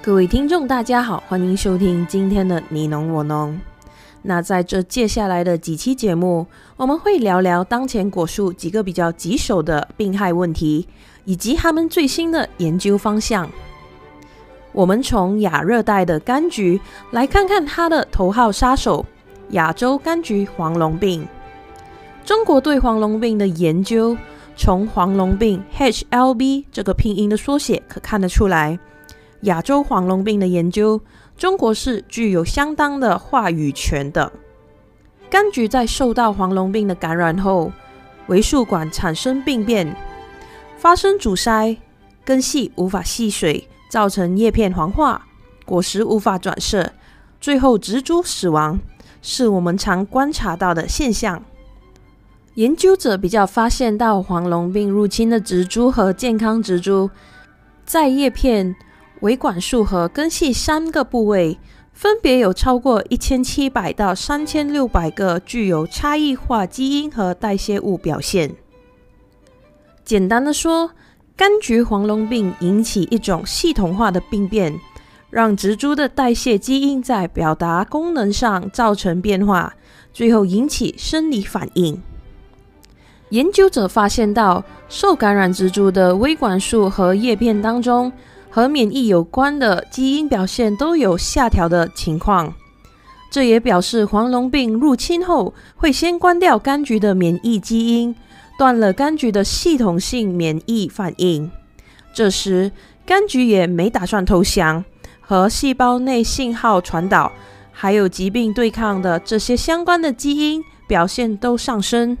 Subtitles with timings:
[0.00, 3.60] 各位听众，大家好，欢迎收听今天的你侬我侬。
[4.22, 10.86] 那在这接下来的几期节目，我们会聊聊当前果树几个比较棘手的病害问题，
[11.24, 13.50] 以及他们最新的研究方向。
[14.72, 16.80] 我们从亚热带的柑橘
[17.10, 19.04] 来看看它的头号杀手——
[19.50, 21.26] 亚洲柑橘黄龙病。
[22.24, 24.16] 中国对黄龙病的研究，
[24.56, 28.78] 从黄龙病 HLB 这个拼音的缩写可看得出来。
[29.42, 31.00] 亚洲黄龙病的研究，
[31.36, 34.32] 中国是具有相当的话语权的。
[35.30, 37.70] 柑橘在受到黄龙病的感染后，
[38.26, 39.94] 维树管产生病变，
[40.76, 41.76] 发生阻塞，
[42.24, 45.26] 根系无法吸水，造成叶片黄化，
[45.64, 46.92] 果实无法转色，
[47.40, 48.80] 最后植株死亡，
[49.22, 51.44] 是我们常观察到的现象。
[52.54, 57.08] 研究者比较发现到黄龙病入侵的植株和健康植株，
[57.84, 58.74] 在叶片。
[59.20, 61.58] 维管束和根系三个部位，
[61.92, 68.54] 分别有超过一千七百到三千六百个具有差异化基因和代谢物表现。
[70.04, 70.92] 简单的说，
[71.36, 74.78] 柑橘黄龙病引起一种系统化的病变，
[75.30, 79.74] 让植株的代谢基因在表达功能上造成变化，
[80.12, 82.00] 最后引起生理反应。
[83.30, 88.10] 研究者发现到，受感染植株的微管束和叶片当中，
[88.50, 92.54] 和免疫有关的基因表现都有下调的情况，
[93.30, 98.14] 这也表示黄龙病入侵后会先关掉柑橘的免疫基因，
[98.58, 101.50] 断了柑橘的系统性免疫反应。
[102.14, 102.72] 这时，
[103.06, 104.84] 柑橘也没打算投降，
[105.20, 107.30] 和细胞内信号传导，
[107.70, 112.16] 还有疾病对抗的这些相关的基因表现都上升。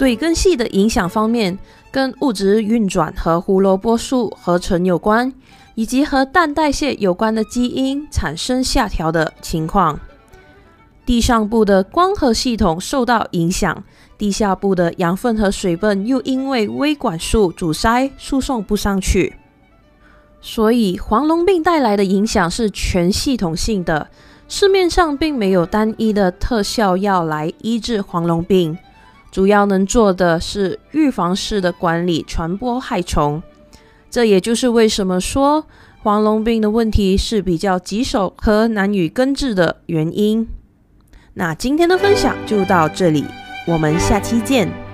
[0.00, 1.58] 对根系的影响方面，
[1.90, 5.30] 跟物质运转和胡萝卜素合成有关，
[5.74, 10.00] 以及和氮代谢有关的基因产生下调的情况。
[11.04, 13.84] 地上部的光合系统受到影响，
[14.16, 19.34] 地下部的养分和水分又因为微管束阻塞输送不上去。
[20.40, 24.08] 所以黄龙病带来的影响是全系统性的，
[24.48, 28.78] 市面上并没有单一的特效药来医治黄龙病。
[29.30, 33.42] 主要能做的是预防式的管理传播害虫，
[34.10, 35.66] 这也就是为什么说
[36.02, 40.48] 黄龙病的问题是比较棘手和难以根治的原因。
[41.34, 43.24] 那今天的分享就到这里，
[43.68, 44.89] 我们下期见。